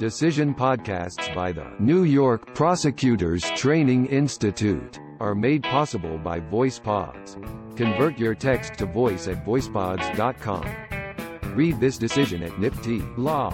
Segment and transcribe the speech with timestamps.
[0.00, 7.36] Decision podcasts by the New York Prosecutors Training Institute are made possible by VoicePods.
[7.76, 11.54] Convert your text to voice at voicepods.com.
[11.54, 13.52] Read this decision at NYPTI Law.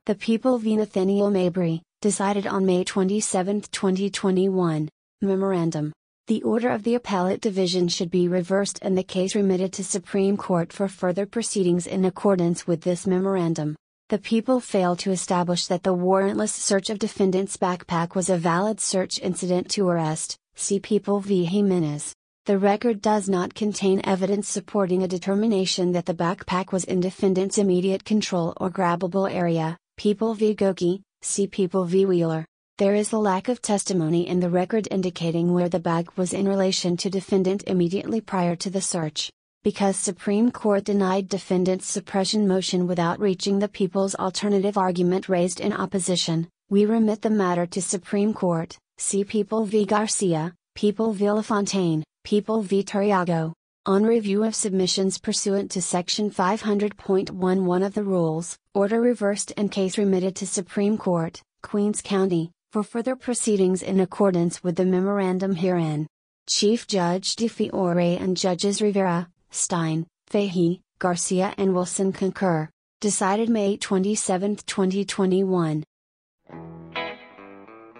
[0.05, 0.77] The People v.
[0.77, 4.87] Nathaniel Mabry, decided on May 27, 2021.
[5.21, 5.91] Memorandum.
[6.27, 10.37] The order of the Appellate Division should be reversed and the case remitted to Supreme
[10.37, 13.75] Court for further proceedings in accordance with this memorandum.
[14.09, 18.79] The people failed to establish that the warrantless search of defendant's backpack was a valid
[18.79, 21.45] search incident to arrest, see People v.
[21.45, 22.13] Jimenez.
[22.45, 27.57] The record does not contain evidence supporting a determination that the backpack was in defendant's
[27.57, 30.55] immediate control or grabbable area, People v.
[30.55, 32.05] Gokey, see People v.
[32.05, 32.45] Wheeler.
[32.81, 36.47] There is a lack of testimony in the record indicating where the bag was in
[36.47, 39.29] relation to defendant immediately prior to the search.
[39.63, 45.73] Because Supreme Court denied defendant's suppression motion without reaching the people's alternative argument raised in
[45.73, 49.85] opposition, we remit the matter to Supreme Court, see People v.
[49.85, 51.29] Garcia, People v.
[51.29, 52.83] LaFontaine, People v.
[52.83, 53.53] Tariago.
[53.85, 59.99] On review of submissions pursuant to Section 500.11 of the rules, order reversed and case
[59.99, 66.07] remitted to Supreme Court, Queens County, for further proceedings in accordance with the memorandum herein.
[66.47, 72.69] Chief Judge DeFiore and Judges Rivera, Stein, Fahey, Garcia and Wilson concur.
[73.01, 75.83] Decided May 27, 2021.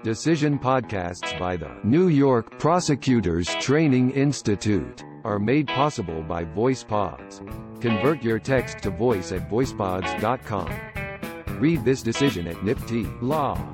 [0.04, 7.82] Decision podcasts by the New York Prosecutors Training Institute are made possible by VoicePods.
[7.82, 11.60] Convert your text to voice at voicepods.com.
[11.60, 13.71] Read this decision at NYPTI Law.